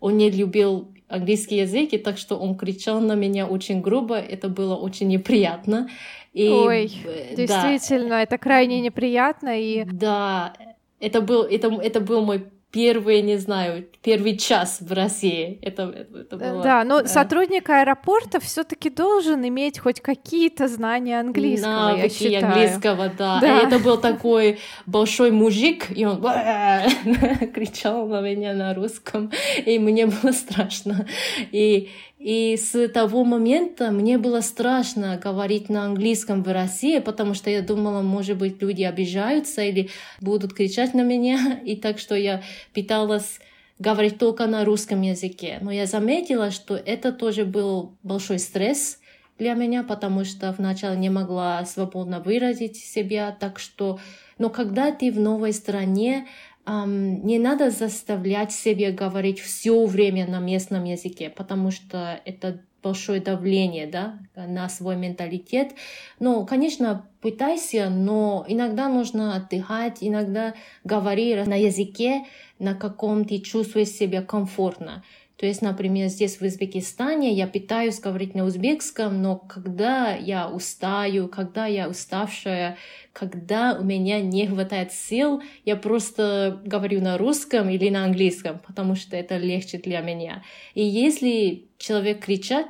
он 0.00 0.16
не 0.16 0.30
любил 0.30 0.92
английский 1.08 1.56
язык, 1.56 1.92
и 1.92 1.98
так 1.98 2.18
что 2.18 2.36
он 2.36 2.56
кричал 2.56 3.00
на 3.00 3.14
меня 3.14 3.46
очень 3.46 3.80
грубо, 3.80 4.16
это 4.16 4.48
было 4.48 4.76
очень 4.76 5.08
неприятно. 5.08 5.88
И, 6.32 6.48
Ой, 6.48 6.92
да, 7.04 7.34
действительно, 7.34 8.14
это 8.14 8.38
крайне 8.38 8.80
неприятно. 8.80 9.60
И... 9.60 9.84
Да, 9.84 10.54
это 11.00 11.20
был, 11.20 11.42
это, 11.42 11.68
это 11.68 12.00
был 12.00 12.24
мой 12.24 12.46
первый, 12.70 13.22
не 13.22 13.38
знаю, 13.38 13.86
первый 14.02 14.36
час 14.36 14.78
в 14.80 14.92
России. 14.92 15.58
Это, 15.62 15.84
это 15.84 16.36
э, 16.36 16.52
было, 16.52 16.62
да, 16.62 16.84
но 16.84 17.00
да. 17.00 17.08
сотрудник 17.08 17.70
аэропорта 17.70 18.40
все-таки 18.40 18.90
должен 18.90 19.46
иметь 19.48 19.78
хоть 19.78 20.00
какие-то 20.00 20.68
знания 20.68 21.18
английского, 21.18 21.70
Навыки 21.70 22.02
я 22.02 22.08
считаю. 22.08 22.46
английского, 22.46 23.12
да. 23.16 23.40
да. 23.40 23.60
И 23.60 23.66
это 23.66 23.78
был 23.78 23.98
такой 23.98 24.58
большой 24.86 25.30
мужик, 25.30 25.86
и 25.90 26.04
он 26.04 26.20
кричал 27.54 28.06
на 28.06 28.20
меня 28.20 28.52
на 28.52 28.74
русском, 28.74 29.32
и 29.64 29.78
мне 29.78 30.06
было 30.06 30.32
страшно. 30.32 31.06
И 31.52 31.88
и 32.18 32.56
с 32.56 32.88
того 32.88 33.24
момента 33.24 33.92
мне 33.92 34.18
было 34.18 34.40
страшно 34.40 35.20
говорить 35.22 35.68
на 35.68 35.84
английском 35.84 36.42
в 36.42 36.52
России, 36.52 36.98
потому 36.98 37.32
что 37.32 37.48
я 37.48 37.62
думала, 37.62 38.02
может 38.02 38.38
быть, 38.38 38.60
люди 38.60 38.82
обижаются 38.82 39.62
или 39.62 39.90
будут 40.20 40.52
кричать 40.52 40.94
на 40.94 41.02
меня. 41.02 41.60
И 41.64 41.76
так 41.76 41.98
что 41.98 42.16
я 42.16 42.42
пыталась 42.74 43.38
говорить 43.78 44.18
только 44.18 44.46
на 44.46 44.64
русском 44.64 45.00
языке. 45.02 45.58
Но 45.60 45.70
я 45.70 45.86
заметила, 45.86 46.50
что 46.50 46.74
это 46.74 47.12
тоже 47.12 47.44
был 47.44 47.96
большой 48.02 48.40
стресс 48.40 48.98
для 49.38 49.54
меня, 49.54 49.84
потому 49.84 50.24
что 50.24 50.52
вначале 50.58 50.98
не 50.98 51.10
могла 51.10 51.64
свободно 51.64 52.18
выразить 52.18 52.76
себя. 52.76 53.36
Так 53.38 53.60
что, 53.60 54.00
но 54.38 54.50
когда 54.50 54.90
ты 54.90 55.12
в 55.12 55.20
новой 55.20 55.52
стране, 55.52 56.26
Um, 56.68 57.22
не 57.24 57.38
надо 57.38 57.70
заставлять 57.70 58.52
себя 58.52 58.92
говорить 58.92 59.40
все 59.40 59.86
время 59.86 60.26
на 60.26 60.38
местном 60.38 60.84
языке, 60.84 61.30
потому 61.30 61.70
что 61.70 62.20
это 62.26 62.60
большое 62.82 63.20
давление 63.20 63.86
да, 63.86 64.18
на 64.34 64.68
свой 64.68 64.96
менталитет. 64.96 65.72
Ну, 66.20 66.44
конечно, 66.46 67.08
пытайся, 67.20 67.88
но 67.90 68.44
иногда 68.46 68.88
нужно 68.88 69.34
отдыхать, 69.34 69.98
иногда 70.00 70.54
говори 70.84 71.34
на 71.44 71.56
языке, 71.56 72.24
на 72.58 72.74
каком 72.74 73.24
ты 73.24 73.38
чувствуешь 73.38 73.88
себя 73.88 74.22
комфортно. 74.22 75.02
То 75.38 75.46
есть, 75.46 75.62
например, 75.62 76.08
здесь 76.08 76.40
в 76.40 76.42
Узбекистане 76.42 77.32
я 77.32 77.46
пытаюсь 77.46 78.00
говорить 78.00 78.34
на 78.34 78.44
узбекском, 78.44 79.22
но 79.22 79.36
когда 79.36 80.12
я 80.16 80.48
устаю, 80.48 81.28
когда 81.28 81.66
я 81.66 81.88
уставшая, 81.88 82.76
когда 83.12 83.78
у 83.78 83.84
меня 83.84 84.20
не 84.20 84.48
хватает 84.48 84.92
сил, 84.92 85.40
я 85.64 85.76
просто 85.76 86.60
говорю 86.64 87.00
на 87.00 87.16
русском 87.18 87.68
или 87.68 87.88
на 87.88 88.04
английском, 88.04 88.58
потому 88.66 88.96
что 88.96 89.16
это 89.16 89.36
легче 89.36 89.78
для 89.78 90.00
меня. 90.00 90.42
И 90.74 90.82
если 90.82 91.68
человек 91.78 92.24
кричат 92.24 92.66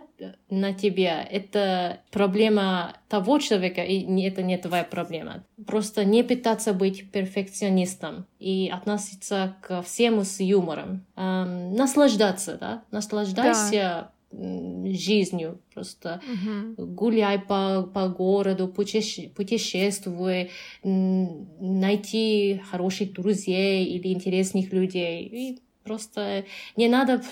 на 0.51 0.73
тебя, 0.73 1.23
это 1.23 2.01
проблема 2.11 2.95
того 3.09 3.39
человека, 3.39 3.83
и 3.83 4.23
это 4.23 4.43
не 4.43 4.59
твоя 4.59 4.85
проблема. 4.85 5.45
Просто 5.67 6.05
не 6.05 6.23
пытаться 6.23 6.73
быть 6.73 7.11
перфекционистом 7.11 8.27
и 8.39 8.71
относиться 8.73 9.57
ко 9.63 9.83
всему 9.83 10.25
с 10.25 10.41
юмором. 10.41 11.05
Эм, 11.17 11.75
наслаждаться, 11.75 12.59
да? 12.59 12.83
Наслаждайся 12.91 14.11
да. 14.33 14.93
жизнью. 14.93 15.61
Просто 15.75 16.21
угу. 16.25 16.87
гуляй 16.87 17.39
по, 17.39 17.83
по 17.83 18.09
городу, 18.09 18.69
путеше 18.69 19.29
путешествуй, 19.29 20.51
найти 20.83 22.63
хороших 22.71 23.13
друзей 23.13 23.85
или 23.87 24.13
интересных 24.13 24.73
людей. 24.73 25.27
И 25.27 25.59
просто 25.85 26.45
не 26.77 26.88
надо 26.88 27.23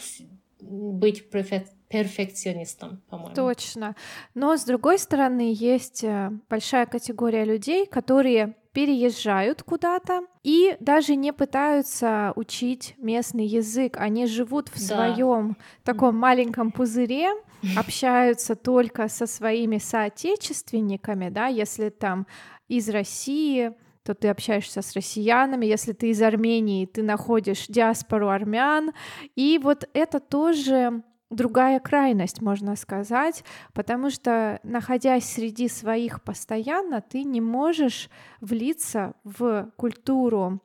быть 0.60 1.28
перфекционистом 1.30 1.75
перфекционистом, 1.88 3.02
по-моему. 3.08 3.34
Точно. 3.34 3.94
Но 4.34 4.56
с 4.56 4.64
другой 4.64 4.98
стороны, 4.98 5.52
есть 5.54 6.02
э, 6.04 6.30
большая 6.48 6.86
категория 6.86 7.44
людей, 7.44 7.86
которые 7.86 8.56
переезжают 8.72 9.62
куда-то 9.62 10.26
и 10.42 10.76
даже 10.80 11.16
не 11.16 11.32
пытаются 11.32 12.34
учить 12.36 12.94
местный 12.98 13.46
язык. 13.46 13.96
Они 13.98 14.26
живут 14.26 14.68
в 14.68 14.78
да. 14.86 15.14
своем 15.14 15.56
таком 15.82 16.16
маленьком 16.16 16.70
пузыре, 16.70 17.30
общаются 17.76 18.54
только 18.54 19.08
со 19.08 19.26
своими 19.26 19.78
соотечественниками, 19.78 21.30
да, 21.30 21.46
если 21.46 21.88
там 21.88 22.26
из 22.68 22.90
России, 22.90 23.72
то 24.02 24.14
ты 24.14 24.28
общаешься 24.28 24.82
с 24.82 24.94
россиянами, 24.94 25.66
если 25.66 25.92
ты 25.92 26.10
из 26.10 26.20
Армении, 26.20 26.86
ты 26.86 27.02
находишь 27.02 27.66
диаспору 27.68 28.28
армян, 28.28 28.92
и 29.34 29.58
вот 29.62 29.88
это 29.94 30.20
тоже 30.20 31.02
другая 31.30 31.80
крайность, 31.80 32.40
можно 32.40 32.76
сказать, 32.76 33.44
потому 33.72 34.10
что, 34.10 34.60
находясь 34.62 35.24
среди 35.24 35.68
своих 35.68 36.22
постоянно, 36.22 37.00
ты 37.00 37.24
не 37.24 37.40
можешь 37.40 38.08
влиться 38.40 39.14
в 39.24 39.72
культуру 39.76 40.60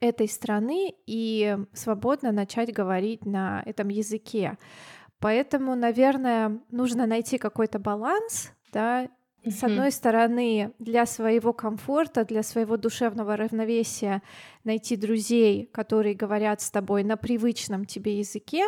этой 0.00 0.28
страны 0.28 0.94
и 1.06 1.56
свободно 1.72 2.32
начать 2.32 2.72
говорить 2.72 3.24
на 3.24 3.62
этом 3.64 3.88
языке. 3.88 4.58
Поэтому, 5.18 5.74
наверное, 5.74 6.60
нужно 6.70 7.06
найти 7.06 7.38
какой-то 7.38 7.78
баланс, 7.78 8.52
да, 8.72 9.08
с 9.50 9.62
одной 9.62 9.92
стороны, 9.92 10.72
для 10.78 11.06
своего 11.06 11.52
комфорта, 11.52 12.24
для 12.24 12.42
своего 12.42 12.76
душевного 12.76 13.36
равновесия 13.36 14.22
найти 14.64 14.96
друзей, 14.96 15.68
которые 15.72 16.14
говорят 16.14 16.60
с 16.60 16.70
тобой 16.70 17.04
на 17.04 17.16
привычном 17.16 17.84
тебе 17.84 18.18
языке, 18.18 18.64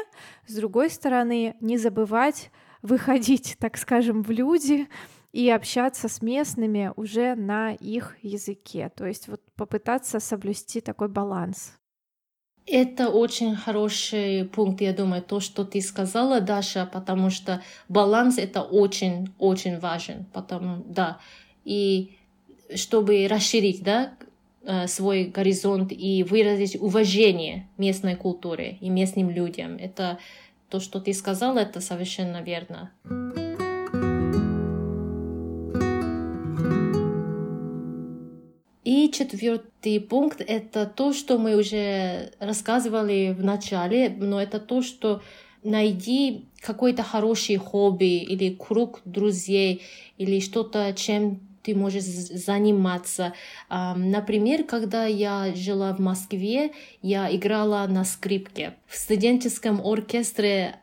с 0.47 0.55
другой 0.55 0.91
стороны, 0.91 1.57
не 1.61 1.79
забывать 1.79 2.51
выходить, 2.83 3.57
так 3.59 3.77
скажем, 3.77 4.23
в 4.23 4.31
люди 4.31 4.89
и 5.33 5.51
общаться 5.51 6.09
с 6.09 6.23
местными 6.23 6.93
уже 6.97 7.35
на 7.35 7.73
их 7.73 8.17
языке. 8.23 8.91
То 8.95 9.07
есть 9.07 9.29
вот 9.29 9.43
попытаться 9.57 10.21
соблюсти 10.21 10.81
такой 10.81 11.09
баланс. 11.09 11.79
Это 12.71 13.09
очень 13.09 13.57
хороший 13.57 14.45
пункт, 14.45 14.83
я 14.83 14.93
думаю, 14.93 15.23
то, 15.23 15.41
что 15.41 15.65
ты 15.65 15.81
сказала, 15.81 16.41
Даша, 16.41 16.85
потому 16.93 17.31
что 17.31 17.63
баланс 17.89 18.37
это 18.37 18.63
очень-очень 18.63 19.79
важен, 19.79 20.27
потому, 20.33 20.85
да, 20.87 21.19
и 21.65 22.17
чтобы 22.75 23.27
расширить, 23.27 23.83
да, 23.83 24.13
э, 24.65 24.87
свой 24.87 25.25
горизонт 25.25 25.93
и 25.93 26.23
выразить 26.25 26.77
уважение 26.79 27.67
местной 27.79 28.17
культуре 28.17 28.77
и 28.81 28.91
местным 28.91 29.31
людям. 29.31 29.77
Это 29.77 30.19
то, 30.69 30.79
что 30.79 31.01
ты 31.01 31.15
сказала, 31.15 31.59
это 31.59 31.81
совершенно 31.81 32.43
верно. 32.43 32.91
И 38.89 39.11
четвертый 39.13 40.01
пункт— 40.01 40.41
это 40.47 40.87
то, 40.87 41.13
что 41.13 41.37
мы 41.37 41.57
уже 41.59 42.33
рассказывали 42.41 43.37
в 43.39 43.45
начале, 43.45 44.09
но 44.09 44.41
это 44.41 44.59
то, 44.59 44.81
что 44.81 45.21
найди 45.63 46.47
какой-то 46.63 47.03
хороший 47.03 47.57
хобби 47.57 48.17
или 48.17 48.49
круг 48.55 49.03
друзей 49.05 49.83
или 50.17 50.41
что-то, 50.41 50.95
чем 50.95 51.39
ты 51.63 51.75
можешь 51.75 52.05
заниматься. 52.05 53.35
Например, 53.69 54.65
когда 54.65 55.05
я 55.05 55.55
жила 55.55 55.93
в 55.93 55.99
Москве, 55.99 56.73
я 57.03 57.31
играла 57.37 57.87
на 57.91 58.07
скрипке 58.07 58.75
в 58.87 58.97
студенческом 58.97 59.83
оркестре 59.85 60.77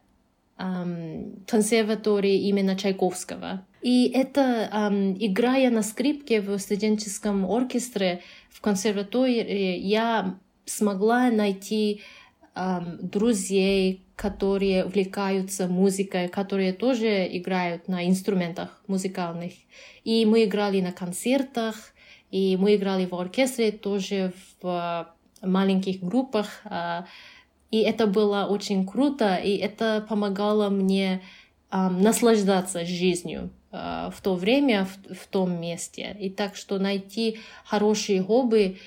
консерватории 0.58 2.48
именно 2.48 2.76
Чайковского. 2.76 3.66
И 3.82 4.10
это, 4.14 4.70
эм, 4.72 5.16
играя 5.20 5.70
на 5.70 5.84
скрипке 5.84 6.42
в 6.42 6.58
студенческом 6.58 7.46
оркестре 7.46 8.22
в 8.50 8.62
консерватории, 8.62 9.78
я 9.78 10.40
смогла 10.66 11.30
найти 11.30 12.02
эм, 12.56 12.98
друзей, 13.02 14.02
которые 14.16 14.86
увлекаются 14.86 15.68
музыкой, 15.68 16.30
которые 16.30 16.72
тоже 16.72 17.28
играют 17.38 17.88
на 17.88 18.08
инструментах 18.08 18.82
музыкальных. 18.88 19.54
И 20.06 20.26
мы 20.26 20.46
играли 20.46 20.80
на 20.80 20.94
концертах, 20.94 21.76
и 22.32 22.58
мы 22.58 22.76
играли 22.76 23.06
в 23.06 23.14
оркестре 23.14 23.72
тоже 23.72 24.34
в 24.62 25.14
маленьких 25.42 26.02
группах. 26.02 26.62
Э, 26.64 27.04
и 27.76 27.80
это 27.80 28.08
было 28.08 28.48
очень 28.50 28.88
круто, 28.88 29.36
и 29.36 29.58
это 29.58 30.06
помогало 30.08 30.70
мне 30.70 31.22
э, 31.72 31.90
наслаждаться 31.90 32.86
жизнью 32.86 33.50
э, 33.74 34.12
в 34.16 34.22
то 34.22 34.36
время, 34.36 34.86
в, 34.86 35.14
в 35.14 35.28
том 35.28 35.60
месте. 35.60 36.16
И 36.18 36.30
так 36.30 36.56
что 36.56 36.80
найти 36.80 37.38
хорошие 37.66 38.24
хобби. 38.24 38.78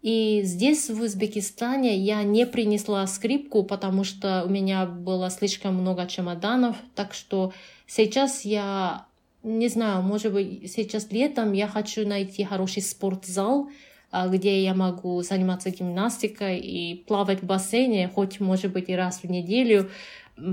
И 0.00 0.40
здесь, 0.44 0.88
в 0.88 1.02
Узбекистане, 1.02 1.98
я 1.98 2.22
не 2.22 2.46
принесла 2.46 3.06
скрипку, 3.06 3.64
потому 3.64 4.02
что 4.02 4.44
у 4.46 4.48
меня 4.48 4.86
было 4.86 5.28
слишком 5.28 5.74
много 5.74 6.06
чемоданов. 6.06 6.76
Так 6.94 7.12
что 7.12 7.52
сейчас 7.86 8.46
я, 8.46 9.04
не 9.42 9.68
знаю, 9.68 10.00
может 10.00 10.32
быть, 10.32 10.72
сейчас 10.72 11.12
летом 11.12 11.52
я 11.52 11.68
хочу 11.68 12.08
найти 12.08 12.44
хороший 12.44 12.80
спортзал, 12.80 13.68
где 14.12 14.62
я 14.62 14.74
могу 14.74 15.22
заниматься 15.22 15.70
гимнастикой 15.70 16.58
и 16.58 17.04
плавать 17.06 17.42
в 17.42 17.46
бассейне, 17.46 18.08
хоть, 18.08 18.40
может 18.40 18.72
быть, 18.72 18.88
и 18.88 18.96
раз 18.96 19.22
в 19.22 19.30
неделю, 19.30 19.90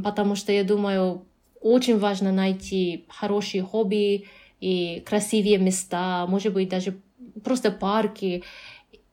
потому 0.04 0.36
что 0.36 0.52
я 0.52 0.64
думаю, 0.64 1.26
очень 1.62 1.98
важно 1.98 2.32
найти 2.32 3.06
хорошие 3.10 3.64
хобби 3.64 4.26
и 4.60 5.04
красивые 5.06 5.58
места, 5.58 6.26
может 6.28 6.54
быть, 6.54 6.70
даже 6.70 7.00
просто 7.44 7.72
парки 7.72 8.44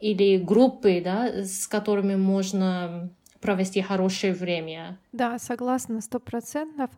или 0.01 0.37
группы, 0.37 1.01
да, 1.05 1.45
с 1.45 1.67
которыми 1.69 2.17
можно 2.17 3.11
провести 3.41 3.83
хорошее 3.83 4.33
время. 4.33 4.99
Да, 5.13 5.39
согласна, 5.39 6.01
сто 6.01 6.19
процентов. 6.21 6.91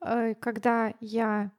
Э, 0.00 0.34
когда 0.34 0.94
я 1.00 1.50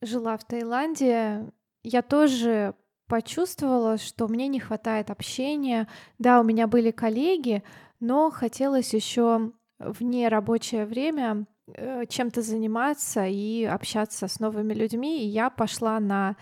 жила 0.00 0.36
в 0.36 0.44
Таиланде, 0.44 1.50
я 1.82 2.02
тоже 2.02 2.74
почувствовала, 3.08 3.96
что 3.98 4.28
мне 4.28 4.48
не 4.48 4.60
хватает 4.60 5.10
общения. 5.10 5.88
Да, 6.18 6.40
у 6.40 6.44
меня 6.44 6.66
были 6.66 6.90
коллеги, 6.90 7.62
но 8.00 8.30
хотелось 8.30 8.94
еще 8.94 9.52
вне 9.78 10.28
рабочее 10.28 10.86
время 10.86 11.46
э, 11.66 12.04
чем-то 12.06 12.42
заниматься 12.42 13.26
и 13.26 13.64
общаться 13.64 14.28
с 14.28 14.40
новыми 14.40 14.74
людьми. 14.74 15.24
И 15.24 15.28
я 15.28 15.50
пошла 15.50 15.98
на 16.00 16.36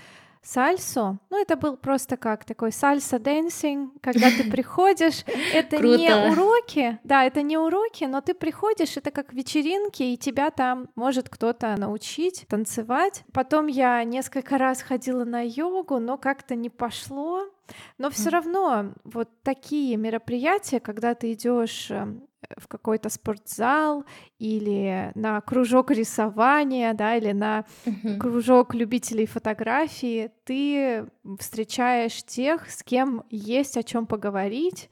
сальсу. 0.47 1.19
Ну, 1.31 1.41
это 1.41 1.57
был 1.57 1.77
просто 1.77 2.17
как 2.17 2.45
такой 2.45 2.73
salsa 2.73 3.19
dancing, 3.19 4.01
когда 4.01 4.31
ты 4.31 4.45
приходишь, 4.51 5.25
это 5.53 5.79
не 5.79 6.15
уроки, 6.31 6.99
да, 7.05 7.25
это 7.25 7.43
не 7.43 7.59
уроки, 7.59 8.05
но 8.05 8.21
ты 8.21 8.35
приходишь, 8.35 8.97
это 8.97 9.11
как 9.11 9.33
вечеринки, 9.33 10.03
и 10.03 10.17
тебя 10.17 10.51
там 10.51 10.89
может 10.95 11.29
кто-то 11.29 11.77
научить 11.77 12.47
танцевать. 12.49 13.25
Потом 13.33 13.67
я 13.67 14.03
несколько 14.05 14.59
раз 14.59 14.83
ходила 14.83 15.25
на 15.25 15.43
йогу, 15.45 15.99
но 15.99 16.17
как-то 16.17 16.55
не 16.55 16.71
пошло. 16.71 17.49
Но 17.99 18.11
все 18.11 18.31
равно 18.31 18.93
вот 19.03 19.29
такие 19.43 19.97
мероприятия, 19.97 20.79
когда 20.79 21.15
ты 21.15 21.33
идешь 21.33 21.91
эм, 21.91 22.29
в 22.57 22.69
какой-то 22.69 23.09
спортзал 23.09 24.05
или 24.39 25.11
на 25.15 25.41
кружок 25.41 25.91
рисования, 25.91 26.95
да, 26.95 27.17
или 27.17 27.33
на 27.33 27.65
uh-huh. 27.85 28.19
кружок 28.19 28.75
любителей 28.75 29.27
фотографии, 29.27 30.31
ты 30.45 31.07
встречаешь 31.39 32.23
тех, 32.25 32.71
с 32.71 32.83
кем 32.83 33.25
есть 33.31 33.77
о 33.77 33.83
чем 33.83 34.07
поговорить, 34.07 34.89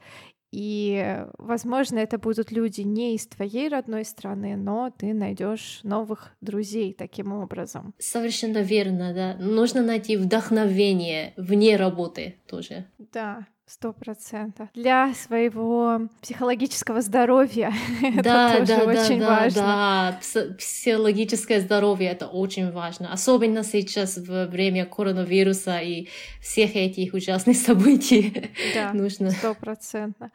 и, 0.55 1.25
возможно, 1.37 1.99
это 1.99 2.17
будут 2.17 2.49
люди 2.49 2.79
не 2.79 3.15
из 3.15 3.27
твоей 3.27 3.67
родной 3.67 4.05
страны, 4.05 4.55
но 4.55 4.89
ты 4.89 5.13
найдешь 5.13 5.81
новых 5.83 6.31
друзей 6.39 6.93
таким 6.93 7.33
образом. 7.33 7.93
Совершенно 7.99 8.59
верно, 8.59 9.13
да. 9.13 9.35
Нужно 9.37 9.81
найти 9.81 10.15
вдохновение 10.15 11.33
вне 11.35 11.75
работы 11.75 12.35
тоже. 12.47 12.85
Да. 13.11 13.47
Сто 13.67 13.93
процентов. 13.93 14.69
Для 14.75 15.11
своего 15.15 16.07
психологического 16.21 17.01
здоровья 17.01 17.73
да, 18.23 18.53
это 18.53 18.59
тоже 18.59 18.85
да, 18.85 19.01
очень 19.01 19.19
да, 19.19 19.27
важно. 19.27 19.61
Да, 19.61 20.19
психологическое 20.55 21.59
здоровье 21.61 22.11
это 22.11 22.27
очень 22.27 22.71
важно. 22.71 23.11
Особенно 23.11 23.63
сейчас 23.63 24.17
в 24.17 24.45
время 24.47 24.85
коронавируса 24.85 25.79
и 25.79 26.09
всех 26.41 26.75
этих 26.75 27.15
ужасных 27.15 27.57
событий. 27.57 28.51
Да, 28.75 28.93
нужно. 28.93 29.31
Сто 29.31 29.55
процентов. 29.55 30.29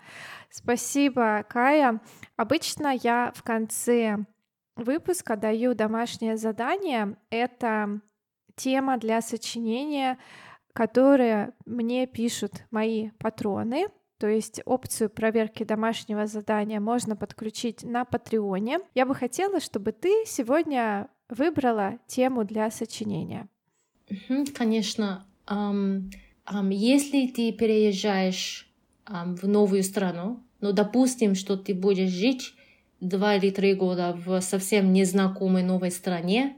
Спасибо, 0.51 1.45
Кая. 1.49 2.01
Обычно 2.37 2.99
я 3.01 3.33
в 3.37 3.45
конце 3.45 4.19
выпуска 4.75 5.37
даю 5.37 5.75
домашнее 5.75 6.37
задание. 6.37 7.17
Это 7.31 8.01
тема 8.57 8.99
для 8.99 9.21
сочинения 9.23 10.19
которые 10.73 11.53
мне 11.67 12.07
пишут 12.07 12.65
мои 12.71 13.11
патроны. 13.19 13.87
То 14.19 14.29
есть 14.29 14.61
опцию 14.67 15.09
проверки 15.09 15.65
домашнего 15.65 16.27
задания 16.27 16.79
можно 16.79 17.17
подключить 17.17 17.83
на 17.83 18.05
Патреоне. 18.05 18.81
Я 18.95 19.07
бы 19.07 19.15
хотела, 19.15 19.61
чтобы 19.61 19.93
ты 19.93 20.25
сегодня 20.27 21.09
выбрала 21.31 21.99
тему 22.07 22.45
для 22.45 22.71
сочинения. 22.71 23.49
Конечно. 24.55 25.27
Um, 25.47 26.13
um, 26.47 26.73
если 26.73 27.29
ты 27.29 27.53
переезжаешь 27.53 28.71
um, 29.07 29.37
в 29.37 29.49
новую 29.49 29.83
страну, 29.83 30.43
ну, 30.61 30.73
допустим, 30.73 31.35
что 31.35 31.57
ты 31.57 31.75
будешь 31.75 32.11
жить 32.11 32.55
два 33.01 33.37
или 33.37 33.51
три 33.51 33.75
года 33.75 34.13
в 34.13 34.41
совсем 34.41 34.93
незнакомой 34.93 35.63
новой 35.63 35.91
стране, 35.91 36.57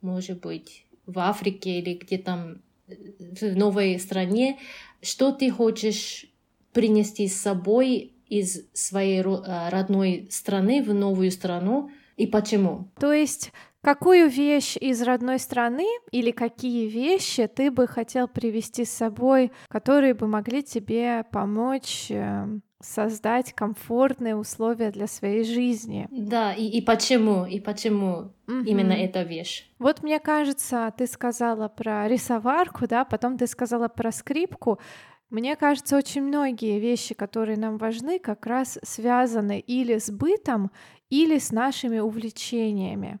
может 0.00 0.40
быть, 0.40 0.84
в 1.06 1.18
Африке 1.20 1.78
или 1.78 1.94
где 1.94 2.18
там 2.18 2.62
в 2.88 3.56
новой 3.56 3.98
стране, 3.98 4.58
что 5.02 5.32
ты 5.32 5.50
хочешь 5.50 6.26
принести 6.72 7.28
с 7.28 7.40
собой 7.40 8.12
из 8.28 8.68
своей 8.72 9.20
э, 9.20 9.68
родной 9.70 10.28
страны 10.30 10.82
в 10.82 10.92
новую 10.92 11.30
страну 11.30 11.90
и 12.16 12.26
почему? 12.26 12.88
То 13.00 13.12
есть 13.12 13.52
Какую 13.80 14.28
вещь 14.28 14.76
из 14.76 15.02
родной 15.02 15.38
страны 15.38 15.86
или 16.10 16.32
какие 16.32 16.88
вещи 16.88 17.46
ты 17.46 17.70
бы 17.70 17.86
хотел 17.86 18.26
привести 18.26 18.84
с 18.84 18.90
собой, 18.90 19.52
которые 19.68 20.14
бы 20.14 20.26
могли 20.26 20.64
тебе 20.64 21.24
помочь 21.30 22.08
эм, 22.10 22.62
создать 22.80 23.52
комфортные 23.52 24.36
условия 24.36 24.90
для 24.90 25.06
своей 25.06 25.44
жизни. 25.44 26.06
Да, 26.10 26.52
и, 26.52 26.66
и 26.66 26.80
почему, 26.80 27.44
и 27.44 27.60
почему 27.60 28.32
угу. 28.46 28.60
именно 28.64 28.92
эта 28.92 29.22
вещь. 29.22 29.68
Вот 29.78 30.02
мне 30.02 30.20
кажется, 30.20 30.92
ты 30.96 31.06
сказала 31.06 31.68
про 31.68 32.06
рисоварку, 32.08 32.86
да, 32.86 33.04
потом 33.04 33.36
ты 33.36 33.46
сказала 33.46 33.88
про 33.88 34.12
скрипку. 34.12 34.78
Мне 35.30 35.56
кажется, 35.56 35.96
очень 35.96 36.22
многие 36.22 36.78
вещи, 36.78 37.14
которые 37.14 37.58
нам 37.58 37.76
важны, 37.76 38.18
как 38.18 38.46
раз 38.46 38.78
связаны 38.82 39.58
или 39.58 39.98
с 39.98 40.10
бытом, 40.10 40.70
или 41.10 41.38
с 41.38 41.50
нашими 41.50 41.98
увлечениями. 41.98 43.18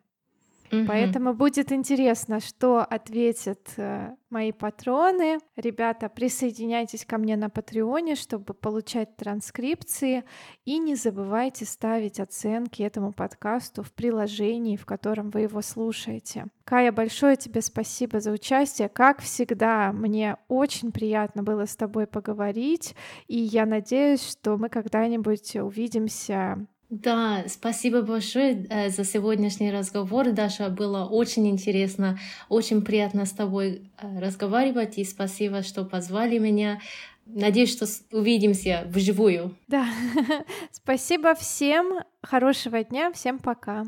Угу. 0.70 0.86
Поэтому 0.86 1.34
будет 1.34 1.72
интересно, 1.72 2.40
что 2.40 2.80
ответят 2.80 3.72
э, 3.76 4.14
мои 4.30 4.52
патроны. 4.52 5.38
Ребята, 5.56 6.08
присоединяйтесь 6.08 7.04
ко 7.04 7.18
мне 7.18 7.36
на 7.36 7.48
Патреоне, 7.48 8.14
чтобы 8.14 8.54
получать 8.54 9.16
транскрипции. 9.16 10.24
И 10.64 10.78
не 10.78 10.94
забывайте 10.94 11.64
ставить 11.64 12.20
оценки 12.20 12.82
этому 12.82 13.12
подкасту 13.12 13.82
в 13.82 13.92
приложении, 13.92 14.76
в 14.76 14.86
котором 14.86 15.30
вы 15.30 15.42
его 15.42 15.62
слушаете. 15.62 16.46
Кая, 16.64 16.92
большое 16.92 17.36
тебе 17.36 17.62
спасибо 17.62 18.20
за 18.20 18.30
участие. 18.30 18.88
Как 18.88 19.20
всегда, 19.20 19.92
мне 19.92 20.36
очень 20.48 20.92
приятно 20.92 21.42
было 21.42 21.66
с 21.66 21.76
тобой 21.76 22.06
поговорить. 22.06 22.94
И 23.26 23.38
я 23.38 23.64
надеюсь, 23.64 24.28
что 24.28 24.58
мы 24.58 24.68
когда-нибудь 24.68 25.56
увидимся 25.56 26.66
да, 26.90 27.44
спасибо 27.48 28.00
большое 28.00 28.66
э, 28.70 28.88
за 28.88 29.04
сегодняшний 29.04 29.70
разговор, 29.70 30.32
Даша. 30.32 30.70
Было 30.70 31.04
очень 31.04 31.46
интересно, 31.46 32.18
очень 32.48 32.82
приятно 32.82 33.26
с 33.26 33.32
тобой 33.32 33.90
э, 33.98 34.18
разговаривать, 34.20 34.96
и 34.96 35.04
спасибо, 35.04 35.62
что 35.62 35.84
позвали 35.84 36.38
меня. 36.38 36.80
Надеюсь, 37.26 37.72
что 37.72 37.86
увидимся 38.10 38.84
вживую. 38.86 39.54
Да, 39.66 39.86
спасибо 40.72 41.34
всем, 41.34 41.98
хорошего 42.22 42.82
дня, 42.82 43.12
всем 43.12 43.38
пока. 43.38 43.84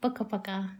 Пока-пока. 0.00 0.70